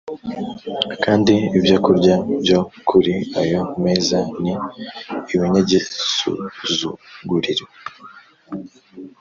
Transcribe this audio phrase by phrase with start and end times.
[1.03, 2.59] kandi ibyokurya byo
[2.89, 4.53] kuri ayo meza ni
[5.33, 7.65] ibinyagisuzuguriro.’